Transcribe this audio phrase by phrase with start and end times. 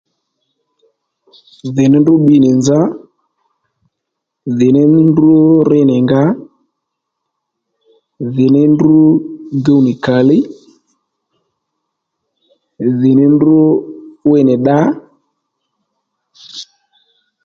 [1.75, 2.79] Dhì ní ndrǔ bbi nì nza
[4.57, 5.31] dhì ní ndrǔ
[5.69, 6.23] ri nì nga
[8.35, 8.93] dhì ní ndrǔ
[9.63, 10.43] guw nì kàlíy,
[12.99, 13.53] dhì ní ndrǔ
[14.25, 14.79] 'wiy nì dda